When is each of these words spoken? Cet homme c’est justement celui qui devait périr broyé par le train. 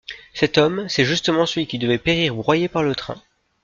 Cet 0.33 0.57
homme 0.57 0.89
c’est 0.89 1.05
justement 1.05 1.45
celui 1.45 1.67
qui 1.67 1.77
devait 1.77 1.99
périr 1.99 2.33
broyé 2.33 2.67
par 2.67 2.81
le 2.81 2.95
train. 2.95 3.21